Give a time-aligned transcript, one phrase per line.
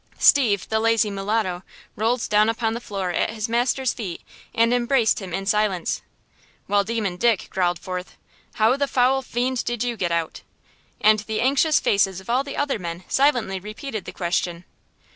[0.17, 1.61] Steve, the lazy mulatto,
[1.95, 6.01] rolled down upon the floor at his master's feet, and embraced him in silence.
[6.65, 8.17] While Demon Dick growled forth:
[8.55, 10.41] "How the foul fiend did you get out?"
[11.01, 14.65] And the anxious faces of all the other men silently repeated the question.